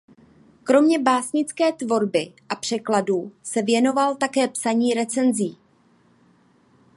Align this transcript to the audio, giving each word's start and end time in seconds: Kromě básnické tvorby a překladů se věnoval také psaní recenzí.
Kromě 0.63 0.99
básnické 0.99 1.71
tvorby 1.71 2.33
a 2.49 2.55
překladů 2.55 3.31
se 3.43 3.61
věnoval 3.61 4.15
také 4.15 4.47
psaní 4.47 4.93
recenzí. 4.93 5.57